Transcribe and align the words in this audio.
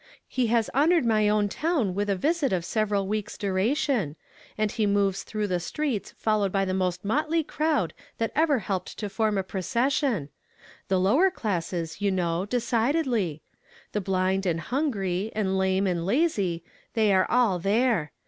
He 0.27 0.47
lias 0.47 0.67
honored 0.73 1.05
my 1.05 1.29
own 1.29 1.47
town 1.47 1.93
with 1.93 2.09
a 2.09 2.15
visit 2.15 2.51
of 2.51 2.65
sev 2.65 2.89
eral 2.89 3.03
W('o\ 3.05 3.21
s' 3.27 3.37
duration; 3.37 4.15
and 4.57 4.71
he 4.71 4.87
moves 4.87 5.21
through 5.21 5.45
the 5.45 5.59
streets 5.59 6.15
followed 6.17 6.51
by 6.51 6.65
the 6.65 6.73
most 6.73 7.05
motley 7.05 7.43
crowd 7.43 7.93
that 8.17 8.31
ever 8.33 8.57
helped 8.57 8.97
to 8.97 9.05
I'oi 9.05 9.27
m 9.27 9.37
a 9.37 9.43
procession. 9.43 10.29
The 10.87 10.99
lower 10.99 11.29
classes, 11.29 12.01
you 12.01 12.09
know, 12.09 12.47
dccidcdlj'. 12.49 13.41
The 13.91 14.01
blind 14.01 14.47
and 14.47 14.61
hungry, 14.61 15.31
and 15.35 15.55
lame 15.55 15.85
and 15.85 16.03
lazy— 16.03 16.63
they 16.95 17.13
are 17.13 17.29
all 17.29 17.59
there. 17.59 18.11